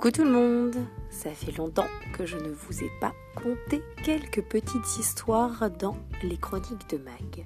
Coucou 0.00 0.12
tout 0.12 0.24
le 0.24 0.30
monde 0.30 0.76
Ça 1.10 1.28
fait 1.28 1.54
longtemps 1.58 1.86
que 2.14 2.24
je 2.24 2.38
ne 2.38 2.48
vous 2.48 2.82
ai 2.82 2.90
pas 3.02 3.12
conté 3.34 3.82
quelques 4.02 4.40
petites 4.40 4.96
histoires 4.98 5.70
dans 5.70 5.94
les 6.22 6.38
chroniques 6.38 6.88
de 6.88 6.96
Mag. 6.96 7.44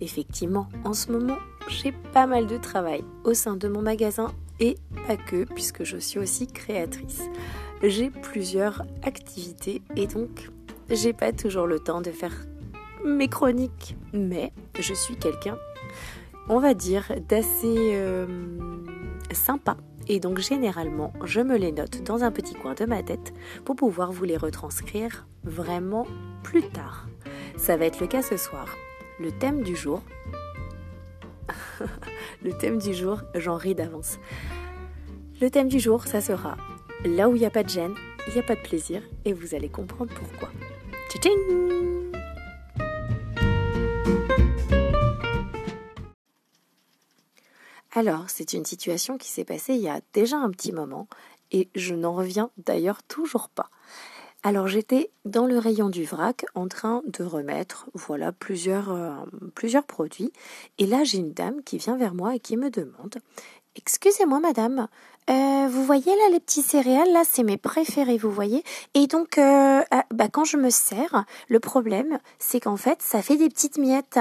Effectivement, 0.00 0.68
en 0.82 0.92
ce 0.92 1.12
moment, 1.12 1.36
j'ai 1.68 1.92
pas 1.92 2.26
mal 2.26 2.48
de 2.48 2.56
travail 2.56 3.04
au 3.22 3.32
sein 3.32 3.54
de 3.54 3.68
mon 3.68 3.80
magasin 3.80 4.32
et 4.58 4.76
pas 5.06 5.16
que, 5.16 5.44
puisque 5.44 5.84
je 5.84 5.96
suis 5.96 6.18
aussi 6.18 6.48
créatrice. 6.48 7.22
J'ai 7.80 8.10
plusieurs 8.10 8.82
activités 9.04 9.80
et 9.94 10.08
donc 10.08 10.50
j'ai 10.90 11.12
pas 11.12 11.32
toujours 11.32 11.68
le 11.68 11.78
temps 11.78 12.00
de 12.00 12.10
faire 12.10 12.34
mes 13.04 13.28
chroniques. 13.28 13.94
Mais 14.12 14.52
je 14.80 14.94
suis 14.94 15.14
quelqu'un, 15.14 15.58
on 16.48 16.58
va 16.58 16.74
dire, 16.74 17.12
d'assez 17.28 17.92
euh, 17.92 18.26
sympa 19.30 19.76
et 20.08 20.20
donc 20.20 20.38
généralement, 20.38 21.12
je 21.24 21.40
me 21.40 21.56
les 21.56 21.72
note 21.72 22.02
dans 22.02 22.24
un 22.24 22.30
petit 22.30 22.54
coin 22.54 22.74
de 22.74 22.84
ma 22.84 23.02
tête 23.02 23.32
pour 23.64 23.76
pouvoir 23.76 24.12
vous 24.12 24.24
les 24.24 24.36
retranscrire 24.36 25.26
vraiment 25.44 26.06
plus 26.42 26.62
tard. 26.62 27.06
Ça 27.56 27.76
va 27.76 27.86
être 27.86 28.00
le 28.00 28.06
cas 28.06 28.22
ce 28.22 28.36
soir. 28.36 28.68
Le 29.20 29.30
thème 29.30 29.62
du 29.62 29.76
jour. 29.76 30.02
le 32.42 32.52
thème 32.52 32.78
du 32.78 32.94
jour, 32.94 33.22
j'en 33.34 33.56
ris 33.56 33.74
d'avance. 33.74 34.18
Le 35.40 35.50
thème 35.50 35.68
du 35.68 35.78
jour, 35.78 36.04
ça 36.04 36.20
sera 36.20 36.56
là 37.04 37.28
où 37.28 37.36
il 37.36 37.40
n'y 37.40 37.46
a 37.46 37.50
pas 37.50 37.64
de 37.64 37.68
gêne, 37.68 37.94
il 38.26 38.34
n'y 38.34 38.40
a 38.40 38.42
pas 38.42 38.54
de 38.54 38.62
plaisir 38.62 39.02
et 39.24 39.32
vous 39.32 39.54
allez 39.54 39.68
comprendre 39.68 40.12
pourquoi. 40.14 40.50
Tching 41.10 42.23
Alors, 47.96 48.24
c'est 48.28 48.52
une 48.54 48.64
situation 48.64 49.18
qui 49.18 49.30
s'est 49.30 49.44
passée 49.44 49.74
il 49.74 49.80
y 49.80 49.88
a 49.88 50.00
déjà 50.12 50.36
un 50.36 50.50
petit 50.50 50.72
moment 50.72 51.06
et 51.52 51.68
je 51.76 51.94
n'en 51.94 52.12
reviens 52.12 52.50
d'ailleurs 52.58 53.04
toujours 53.04 53.48
pas. 53.48 53.70
Alors 54.42 54.68
j'étais 54.68 55.10
dans 55.24 55.46
le 55.46 55.58
rayon 55.58 55.88
du 55.88 56.04
vrac 56.04 56.44
en 56.54 56.68
train 56.68 57.02
de 57.06 57.24
remettre 57.24 57.86
voilà 57.94 58.30
plusieurs, 58.30 58.90
euh, 58.90 59.80
produits 59.86 60.32
et 60.76 60.86
là 60.86 61.02
j'ai 61.02 61.16
une 61.16 61.32
dame 61.32 61.62
qui 61.62 61.78
vient 61.78 61.96
vers 61.96 62.12
moi 62.12 62.34
et 62.34 62.40
qui 62.40 62.58
me 62.58 62.68
demande 62.68 63.16
Excusez-moi 63.76 64.40
madame, 64.40 64.86
euh, 65.30 65.66
vous 65.68 65.84
voyez 65.84 66.04
là 66.04 66.28
les 66.30 66.40
petits 66.40 66.62
céréales 66.62 67.10
là 67.12 67.22
c'est 67.24 67.42
mes 67.42 67.56
préférés 67.56 68.18
vous 68.18 68.30
voyez? 68.30 68.62
Et 68.92 69.06
donc 69.06 69.38
euh, 69.38 69.82
ah, 69.90 70.04
bah, 70.12 70.28
quand 70.28 70.44
je 70.44 70.58
me 70.58 70.68
sers 70.68 71.24
le 71.48 71.60
problème 71.60 72.18
c'est 72.38 72.60
qu'en 72.60 72.76
fait 72.76 73.00
ça 73.00 73.22
fait 73.22 73.38
des 73.38 73.48
petites 73.48 73.78
miettes. 73.78 74.18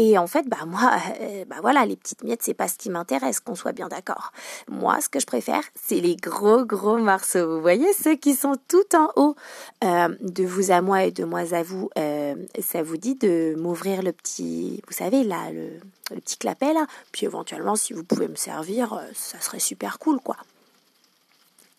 Et 0.00 0.16
en 0.16 0.28
fait, 0.28 0.48
bah 0.48 0.64
moi, 0.64 0.92
euh, 1.20 1.44
bah 1.46 1.56
voilà, 1.60 1.84
les 1.84 1.96
petites 1.96 2.22
miettes, 2.22 2.44
c'est 2.44 2.54
pas 2.54 2.68
ce 2.68 2.78
qui 2.78 2.88
m'intéresse, 2.88 3.40
qu'on 3.40 3.56
soit 3.56 3.72
bien 3.72 3.88
d'accord. 3.88 4.32
Moi, 4.68 5.00
ce 5.00 5.08
que 5.08 5.18
je 5.18 5.26
préfère, 5.26 5.62
c'est 5.74 5.98
les 5.98 6.14
gros 6.14 6.64
gros 6.64 6.98
morceaux. 6.98 7.56
Vous 7.56 7.60
voyez 7.60 7.92
ceux 7.94 8.14
qui 8.14 8.34
sont 8.34 8.54
tout 8.68 8.94
en 8.94 9.10
haut. 9.16 9.34
Euh, 9.82 10.14
de 10.20 10.44
vous 10.44 10.70
à 10.70 10.82
moi 10.82 11.02
et 11.02 11.10
de 11.10 11.24
moi 11.24 11.52
à 11.52 11.64
vous, 11.64 11.90
euh, 11.98 12.36
ça 12.60 12.80
vous 12.84 12.96
dit 12.96 13.16
de 13.16 13.56
m'ouvrir 13.58 14.02
le 14.02 14.12
petit, 14.12 14.80
vous 14.86 14.94
savez 14.94 15.24
là, 15.24 15.50
le, 15.50 15.80
le 16.14 16.20
petit 16.20 16.36
clapet 16.36 16.72
là. 16.72 16.86
Puis 17.10 17.26
éventuellement, 17.26 17.74
si 17.74 17.92
vous 17.92 18.04
pouvez 18.04 18.28
me 18.28 18.36
servir, 18.36 19.00
ça 19.14 19.40
serait 19.40 19.58
super 19.58 19.98
cool 19.98 20.20
quoi. 20.20 20.36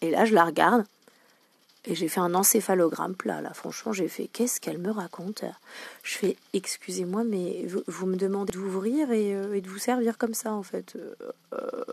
Et 0.02 0.12
là, 0.12 0.26
je 0.26 0.34
la 0.34 0.44
regarde. 0.44 0.84
Et 1.86 1.96
j'ai 1.96 2.10
fait 2.10 2.20
un 2.20 2.36
encéphalogramme 2.36 3.16
plat, 3.16 3.42
là. 3.42 3.54
Franchement, 3.54 3.94
j'ai 3.94 4.10
fait 4.10 4.28
qu'est-ce 4.28 4.60
qu'elle 4.60 4.80
me 4.80 4.92
raconte? 4.92 5.46
Je 6.04 6.18
fais 6.18 6.36
excusez-moi, 6.54 7.24
mais 7.24 7.66
vous, 7.88 8.06
me 8.06 8.18
demandez 8.18 8.52
d'ouvrir 8.52 9.08
euh, 9.12 9.54
et, 9.54 9.62
de 9.62 9.70
vous 9.70 9.78
servir 9.78 10.18
comme 10.18 10.34
ça, 10.34 10.52
en 10.52 10.64
fait. 10.64 10.96
Euh, 10.98 11.16
euh, 11.54 11.84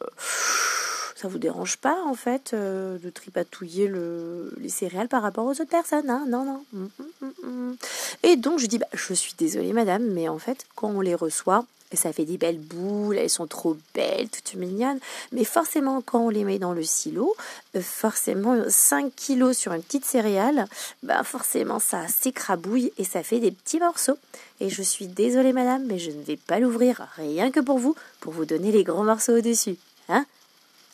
ça 1.14 1.29
vous 1.29 1.39
dérange 1.39 1.77
pas, 1.77 2.03
en 2.05 2.14
fait, 2.14 2.55
de 2.55 3.11
tripatouiller 3.11 3.86
le, 3.86 4.52
les 4.58 4.69
céréales 4.69 5.08
par 5.08 5.23
rapport 5.23 5.46
aux 5.46 5.52
autres 5.52 5.64
personnes 5.64 6.11
hein? 6.11 6.27
Non, 6.29 6.45
non. 6.45 6.64
Mm, 6.73 6.86
mm, 7.20 7.48
mm, 7.48 7.77
et 8.25 8.36
donc, 8.36 8.58
je 8.58 8.67
dis 8.67 8.79
bah, 8.79 8.86
je 8.92 9.14
suis 9.14 9.35
désolée, 9.39 9.73
madame, 9.73 10.05
mais 10.05 10.29
en 10.29 10.39
fait, 10.39 10.67
quand 10.75 10.89
on 10.89 11.01
les 11.01 11.14
reçoit, 11.14 11.64
ça 11.92 12.13
fait 12.13 12.24
des 12.24 12.39
belles 12.39 12.58
boules, 12.58 13.17
elles 13.17 13.30
sont 13.30 13.47
trop 13.47 13.77
belles, 13.95 14.29
toutes 14.29 14.55
mignonnes. 14.55 14.98
Mais 15.33 15.45
forcément, 15.45 16.02
quand 16.02 16.20
on 16.20 16.29
les 16.29 16.45
met 16.45 16.58
dans 16.58 16.73
le 16.73 16.83
silo, 16.83 17.35
euh, 17.77 17.80
forcément 17.80 18.57
5 18.69 19.14
kilos 19.14 19.57
sur 19.57 19.73
une 19.73 19.83
petite 19.83 20.05
céréale, 20.05 20.67
bah 21.02 21.23
forcément 21.23 21.79
ça 21.79 22.08
s'écrabouille 22.08 22.92
et 22.98 23.05
ça 23.05 23.23
fait 23.23 23.41
des 23.41 23.52
petits 23.52 23.79
morceaux. 23.79 24.19
Et 24.61 24.69
je 24.69 24.83
suis 24.83 25.07
désolée 25.07 25.52
madame, 25.52 25.85
mais 25.86 25.98
je 25.98 26.11
ne 26.11 26.23
vais 26.23 26.36
pas 26.36 26.58
l'ouvrir 26.58 27.07
rien 27.17 27.51
que 27.51 27.61
pour 27.61 27.79
vous, 27.79 27.95
pour 28.20 28.33
vous 28.33 28.45
donner 28.45 28.73
les 28.73 28.85
gros 28.85 29.05
morceaux 29.05 29.39
au-dessus. 29.39 29.77
Hein 30.08 30.25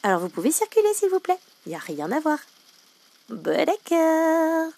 Alors 0.03 0.21
vous 0.21 0.29
pouvez 0.29 0.51
circuler 0.51 0.93
s'il 0.95 1.11
vous 1.11 1.21
plaît, 1.21 1.39
il 1.67 1.71
n'y 1.71 1.77
a 1.77 1.79
rien 1.79 2.11
à 2.13 2.21
voir. 2.21 2.39
Bon 3.29 3.65
d'accord 3.65 4.73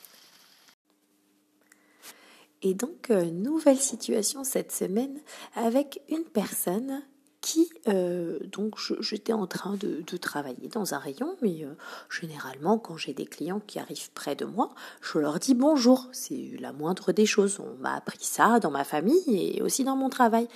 et 2.64 2.72
donc, 2.72 3.10
euh, 3.10 3.30
nouvelle 3.30 3.78
situation 3.78 4.42
cette 4.42 4.72
semaine 4.72 5.20
avec 5.54 6.00
une 6.08 6.24
personne 6.24 7.02
qui, 7.42 7.70
euh, 7.88 8.38
donc, 8.44 8.76
j'étais 9.00 9.34
en 9.34 9.46
train 9.46 9.76
de, 9.76 10.02
travailler 10.16 10.68
dans 10.68 10.94
un 10.94 10.98
rayon, 10.98 11.36
mais 11.42 11.62
euh, 11.62 11.74
généralement, 12.08 12.78
quand 12.78 12.96
j'ai 12.96 13.12
des 13.12 13.26
clients 13.26 13.60
qui 13.66 13.78
arrivent 13.78 14.10
près 14.12 14.34
de 14.34 14.46
moi, 14.46 14.70
je 15.02 15.18
leur 15.18 15.38
dis 15.38 15.52
bonjour. 15.52 16.08
C'est 16.12 16.56
la 16.58 16.72
moindre 16.72 17.12
des 17.12 17.26
choses. 17.26 17.60
On 17.60 17.76
m'a 17.82 17.96
appris 17.96 18.18
ça 18.24 18.60
dans 18.60 18.70
ma 18.70 18.84
famille 18.84 19.22
et 19.28 19.60
aussi 19.60 19.84
dans 19.84 19.96
mon 19.96 20.08
travail. 20.08 20.48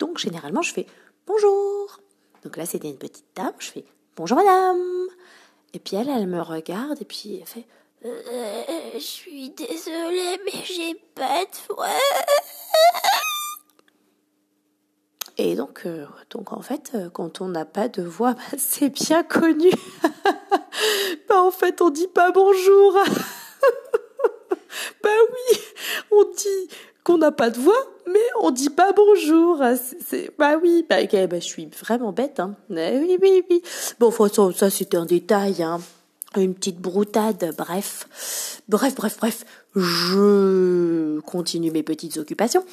Donc, 0.00 0.18
généralement, 0.18 0.62
je 0.62 0.72
fais 0.72 0.86
bonjour. 1.28 2.00
Donc 2.42 2.56
là, 2.56 2.66
c'était 2.66 2.90
une 2.90 2.98
petite 2.98 3.36
dame. 3.36 3.54
Je 3.60 3.68
fais 3.68 3.84
bonjour 4.16 4.36
madame. 4.36 5.06
Et 5.74 5.78
puis 5.78 5.94
elle, 5.94 6.08
elle 6.08 6.26
me 6.26 6.40
regarde 6.40 7.00
et 7.00 7.04
puis 7.04 7.36
elle 7.36 7.46
fait 7.46 7.66
je 8.04 8.98
suis 8.98 9.50
désolée, 9.50 10.38
mais 10.44 10.64
j'ai 10.64 10.94
pas 11.14 11.44
de 11.44 11.54
foi. 11.54 11.88
Et 15.38 15.54
donc, 15.54 15.82
euh, 15.86 16.06
donc 16.30 16.52
en 16.52 16.60
fait, 16.60 16.92
euh, 16.94 17.08
quand 17.10 17.40
on 17.40 17.48
n'a 17.48 17.64
pas 17.64 17.88
de 17.88 18.02
voix, 18.02 18.34
c'est 18.58 18.90
bien 18.90 19.22
connu. 19.22 19.70
bah 21.28 21.42
en 21.42 21.50
fait, 21.50 21.80
on 21.80 21.90
dit 21.90 22.08
pas 22.08 22.32
bonjour. 22.32 22.92
bah 25.02 25.10
oui, 25.30 25.58
on 26.10 26.24
dit 26.24 26.68
qu'on 27.04 27.18
n'a 27.18 27.32
pas 27.32 27.50
de 27.50 27.58
voix, 27.58 27.84
mais 28.06 28.20
on 28.40 28.50
dit 28.50 28.70
pas 28.70 28.92
bonjour. 28.92 29.60
C'est, 30.06 30.30
bah 30.38 30.58
oui, 30.62 30.84
bah, 30.88 30.96
bah, 31.04 31.40
je 31.40 31.46
suis 31.46 31.66
vraiment 31.66 32.12
bête. 32.12 32.38
Hein. 32.38 32.56
oui, 32.68 33.16
oui, 33.20 33.44
oui. 33.48 33.62
Bon, 33.98 34.10
ça, 34.10 34.52
ça 34.54 34.70
c'était 34.70 34.96
un 34.96 35.06
détail. 35.06 35.62
Hein 35.62 35.80
une 36.40 36.54
petite 36.54 36.78
broutade, 36.78 37.54
bref. 37.56 38.60
Bref, 38.68 38.94
bref, 38.94 39.16
bref, 39.18 39.44
je 39.76 41.20
continue 41.20 41.70
mes 41.70 41.82
petites 41.82 42.16
occupations 42.16 42.64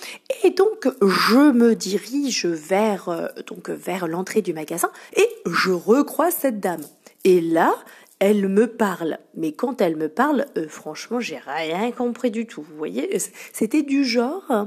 et 0.44 0.52
donc 0.52 0.88
je 1.02 1.52
me 1.52 1.76
dirige 1.76 2.46
vers 2.46 3.10
euh, 3.10 3.28
donc 3.48 3.70
vers 3.70 4.08
l'entrée 4.08 4.42
du 4.42 4.54
magasin 4.54 4.92
et 5.16 5.28
je 5.46 5.72
recroise 5.72 6.34
cette 6.34 6.60
dame. 6.60 6.84
Et 7.24 7.42
là, 7.42 7.76
elle 8.20 8.48
me 8.50 8.68
parle, 8.68 9.18
mais 9.36 9.54
quand 9.54 9.82
elle 9.82 9.96
me 9.96 10.10
parle, 10.10 10.46
euh, 10.58 10.68
franchement, 10.68 11.20
j'ai 11.20 11.38
rien 11.38 11.92
compris 11.92 12.32
du 12.32 12.46
tout. 12.46 12.62
Vous 12.62 12.78
voyez, 12.78 13.18
c'était 13.54 13.82
du 13.82 14.04
genre 14.04 14.44
euh, 14.50 14.66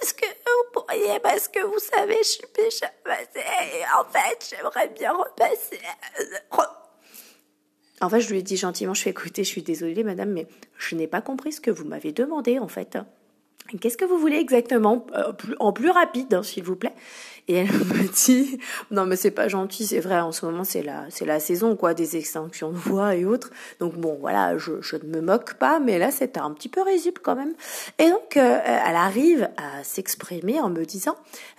est-ce 0.00 0.14
que 0.14 0.26
vous 0.26 0.72
pourriez, 0.72 1.18
parce 1.20 1.48
que 1.48 1.60
vous 1.60 1.78
savez, 1.78 2.18
je 2.18 2.28
suis 2.28 2.42
passée, 3.04 3.46
en 3.98 4.04
fait, 4.04 4.50
j'aimerais 4.50 4.88
bien 4.88 5.12
repasser. 5.12 5.80
En 8.02 8.08
fait, 8.08 8.20
je 8.20 8.30
lui 8.30 8.38
ai 8.38 8.42
dit 8.42 8.56
gentiment, 8.56 8.94
je 8.94 9.02
fais 9.02 9.10
écouter, 9.10 9.44
je 9.44 9.48
suis 9.48 9.62
désolée 9.62 10.02
madame, 10.02 10.30
mais 10.30 10.48
je 10.76 10.96
n'ai 10.96 11.06
pas 11.06 11.22
compris 11.22 11.52
ce 11.52 11.60
que 11.60 11.70
vous 11.70 11.84
m'avez 11.84 12.12
demandé 12.12 12.58
en 12.58 12.68
fait. 12.68 12.98
Qu'est-ce 13.80 13.96
que 13.96 14.04
vous 14.04 14.18
voulez 14.18 14.36
exactement 14.36 15.06
euh, 15.14 15.32
En 15.58 15.72
plus 15.72 15.90
rapide, 15.90 16.34
hein, 16.34 16.42
s'il 16.42 16.64
vous 16.64 16.76
plaît? 16.76 16.92
Et 17.48 17.54
elle 17.54 17.72
me 17.72 18.08
dit, 18.26 18.58
non 18.90 19.06
mais 19.06 19.16
c'est 19.16 19.30
pas 19.30 19.48
gentil, 19.48 19.86
c'est 19.86 20.00
vrai, 20.00 20.20
en 20.20 20.30
ce 20.30 20.46
moment 20.46 20.64
c'est 20.64 20.82
la, 20.82 21.06
c'est 21.10 21.24
la 21.24 21.40
saison 21.40 21.74
quoi, 21.74 21.94
des 21.94 22.16
extinctions 22.16 22.70
de 22.70 22.76
voix 22.76 23.16
et 23.16 23.24
autres. 23.24 23.50
Donc 23.80 23.94
bon, 23.94 24.16
voilà, 24.20 24.58
je, 24.58 24.80
je 24.80 24.96
ne 24.96 25.04
me 25.04 25.20
moque 25.20 25.54
pas, 25.54 25.80
mais 25.80 25.98
là 25.98 26.10
c'était 26.10 26.40
un 26.40 26.52
petit 26.52 26.68
peu 26.68 26.82
risible 26.82 27.20
quand 27.22 27.34
même. 27.34 27.54
Et 27.98 28.08
donc 28.10 28.36
euh, 28.36 28.60
elle 28.64 28.96
arrive 28.96 29.48
à 29.56 29.82
s'exprimer 29.82 30.60
en 30.60 30.70
me 30.70 30.84
disant, 30.84 31.16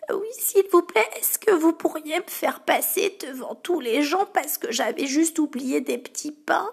oui 0.09 0.27
s'il 0.33 0.63
vous 0.71 0.83
plaît, 0.83 1.07
est-ce 1.19 1.37
que 1.37 1.51
vous 1.51 1.73
pourriez 1.73 2.17
me 2.19 2.27
faire 2.27 2.61
passer 2.61 3.17
devant 3.27 3.55
tous 3.55 3.79
les 3.79 4.03
gens 4.03 4.25
parce 4.33 4.57
que 4.57 4.71
j'avais 4.71 5.07
juste 5.07 5.39
oublié 5.39 5.81
des 5.81 5.97
petits 5.97 6.31
pains? 6.31 6.69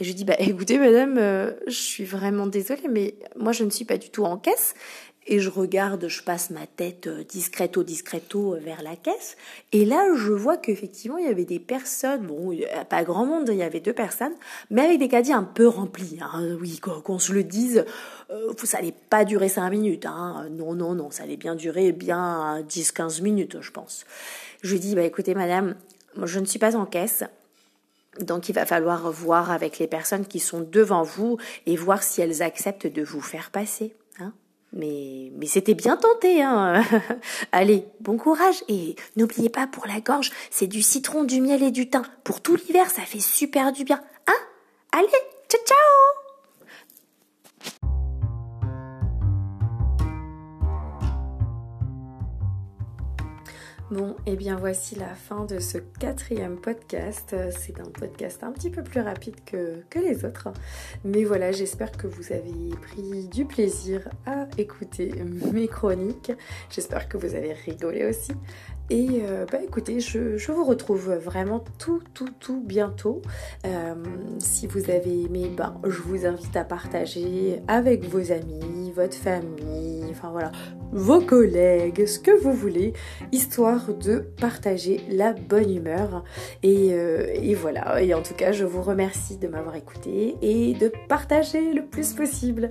Et 0.00 0.04
je 0.04 0.12
dis 0.12 0.24
bah 0.24 0.34
écoutez 0.38 0.78
madame, 0.78 1.18
euh, 1.18 1.52
je 1.66 1.78
suis 1.78 2.04
vraiment 2.04 2.46
désolée, 2.46 2.88
mais 2.90 3.14
moi 3.36 3.52
je 3.52 3.64
ne 3.64 3.70
suis 3.70 3.84
pas 3.84 3.98
du 3.98 4.10
tout 4.10 4.24
en 4.24 4.36
caisse. 4.36 4.74
Et 5.26 5.38
je 5.38 5.48
regarde, 5.48 6.06
je 6.06 6.22
passe 6.22 6.50
ma 6.50 6.66
tête 6.66 7.06
euh, 7.06 7.24
discreto 7.24 7.82
discreto 7.82 8.56
euh, 8.56 8.58
vers 8.58 8.82
la 8.82 8.94
caisse. 8.94 9.38
Et 9.72 9.86
là, 9.86 10.06
je 10.14 10.32
vois 10.32 10.58
qu'effectivement, 10.58 11.16
il 11.16 11.24
y 11.24 11.30
avait 11.30 11.46
des 11.46 11.58
personnes, 11.58 12.26
bon, 12.26 12.54
pas 12.90 13.04
grand 13.04 13.24
monde, 13.24 13.48
il 13.50 13.56
y 13.56 13.62
avait 13.62 13.80
deux 13.80 13.94
personnes, 13.94 14.34
mais 14.68 14.82
avec 14.82 14.98
des 14.98 15.08
caddies 15.08 15.32
un 15.32 15.44
peu 15.44 15.66
remplis. 15.66 16.18
Hein. 16.20 16.58
Oui, 16.60 16.78
qu'on 16.78 17.18
se 17.18 17.32
le 17.32 17.42
dise, 17.42 17.86
ça 18.64 18.76
allait 18.76 18.92
pas 19.08 19.24
durer 19.24 19.48
cinq 19.48 19.70
minutes. 19.70 20.04
Hein. 20.04 20.46
Non, 20.50 20.74
non, 20.74 20.94
non, 20.94 21.10
ça 21.10 21.22
allait 21.22 21.38
bien 21.38 21.54
durer 21.54 21.92
bien 21.92 22.60
10-15 22.68 23.22
minutes, 23.22 23.62
je 23.62 23.70
pense. 23.70 24.04
Je 24.62 24.76
dis, 24.76 24.94
bah 24.94 25.04
écoutez 25.04 25.34
madame, 25.34 25.74
je 26.22 26.38
ne 26.38 26.44
suis 26.44 26.58
pas 26.58 26.76
en 26.76 26.84
caisse. 26.84 27.24
Donc 28.20 28.48
il 28.48 28.54
va 28.54 28.66
falloir 28.66 29.10
voir 29.10 29.50
avec 29.50 29.78
les 29.78 29.86
personnes 29.86 30.26
qui 30.26 30.40
sont 30.40 30.60
devant 30.60 31.02
vous 31.02 31.38
et 31.66 31.76
voir 31.76 32.02
si 32.02 32.20
elles 32.20 32.42
acceptent 32.42 32.86
de 32.86 33.02
vous 33.02 33.20
faire 33.20 33.50
passer. 33.50 33.94
Hein 34.20 34.32
mais, 34.72 35.32
mais 35.36 35.46
c'était 35.46 35.74
bien 35.74 35.96
tenté. 35.96 36.42
Hein 36.42 36.82
Allez, 37.52 37.86
bon 38.00 38.16
courage 38.16 38.62
et 38.68 38.96
n'oubliez 39.16 39.48
pas 39.48 39.66
pour 39.66 39.86
la 39.86 40.00
gorge, 40.00 40.30
c'est 40.50 40.66
du 40.66 40.82
citron, 40.82 41.24
du 41.24 41.40
miel 41.40 41.62
et 41.62 41.70
du 41.70 41.88
thym. 41.88 42.02
Pour 42.24 42.40
tout 42.40 42.56
l'hiver, 42.56 42.90
ça 42.90 43.02
fait 43.02 43.20
super 43.20 43.72
du 43.72 43.84
bien. 43.84 44.02
Hein 44.26 44.32
Allez, 44.92 45.08
ciao 45.48 45.60
ciao 45.64 46.23
Bon, 53.90 54.16
et 54.24 54.32
eh 54.32 54.36
bien 54.36 54.56
voici 54.56 54.94
la 54.94 55.14
fin 55.14 55.44
de 55.44 55.58
ce 55.58 55.76
quatrième 55.76 56.56
podcast. 56.56 57.36
C'est 57.50 57.78
un 57.80 57.90
podcast 57.90 58.42
un 58.42 58.50
petit 58.50 58.70
peu 58.70 58.82
plus 58.82 59.02
rapide 59.02 59.36
que, 59.44 59.82
que 59.90 59.98
les 59.98 60.24
autres. 60.24 60.48
Mais 61.04 61.24
voilà, 61.24 61.52
j'espère 61.52 61.92
que 61.92 62.06
vous 62.06 62.32
avez 62.32 62.70
pris 62.80 63.28
du 63.28 63.44
plaisir 63.44 64.08
à 64.24 64.46
écouter 64.56 65.12
mes 65.52 65.68
chroniques. 65.68 66.32
J'espère 66.70 67.10
que 67.10 67.18
vous 67.18 67.34
avez 67.34 67.52
rigolé 67.52 68.06
aussi. 68.06 68.32
Et 68.90 69.22
euh, 69.22 69.46
bah 69.50 69.58
écoutez, 69.64 70.00
je, 70.00 70.36
je, 70.36 70.52
vous 70.52 70.64
retrouve 70.64 71.14
vraiment 71.14 71.64
tout, 71.78 72.02
tout, 72.12 72.28
tout 72.38 72.60
bientôt. 72.60 73.22
Euh, 73.64 73.94
si 74.38 74.66
vous 74.66 74.90
avez 74.90 75.22
aimé, 75.22 75.50
ben, 75.56 75.80
je 75.84 76.02
vous 76.02 76.26
invite 76.26 76.54
à 76.54 76.64
partager 76.64 77.62
avec 77.66 78.04
vos 78.04 78.30
amis, 78.30 78.92
votre 78.94 79.16
famille, 79.16 80.04
enfin 80.10 80.30
voilà, 80.30 80.52
vos 80.92 81.22
collègues, 81.22 82.04
ce 82.04 82.18
que 82.18 82.30
vous 82.30 82.52
voulez, 82.52 82.92
histoire 83.32 83.94
de 83.94 84.18
partager 84.38 85.00
la 85.08 85.32
bonne 85.32 85.74
humeur. 85.74 86.22
Et, 86.62 86.92
euh, 86.92 87.26
et 87.32 87.54
voilà, 87.54 88.02
et 88.02 88.12
en 88.12 88.22
tout 88.22 88.34
cas, 88.34 88.52
je 88.52 88.66
vous 88.66 88.82
remercie 88.82 89.38
de 89.38 89.48
m'avoir 89.48 89.76
écouté 89.76 90.36
et 90.42 90.74
de 90.74 90.92
partager 91.08 91.72
le 91.72 91.86
plus 91.86 92.12
possible. 92.12 92.70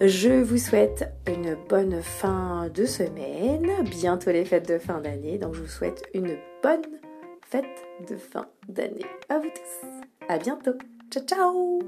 Je 0.00 0.42
vous 0.42 0.58
souhaite 0.58 1.12
une 1.28 1.54
bonne 1.68 2.00
fin 2.00 2.70
de 2.74 2.86
semaine, 2.86 3.68
bientôt 3.90 4.30
les 4.30 4.46
fêtes 4.46 4.66
de 4.66 4.78
fin 4.78 5.02
d'année 5.02 5.38
je 5.52 5.62
vous 5.62 5.68
souhaite 5.68 6.08
une 6.14 6.36
bonne 6.62 7.00
fête 7.42 7.64
de 8.08 8.16
fin 8.16 8.46
d'année 8.68 9.06
à 9.28 9.38
vous 9.38 9.50
tous. 9.50 9.86
À 10.28 10.38
bientôt. 10.38 10.74
Ciao 11.10 11.24
ciao 11.24 11.80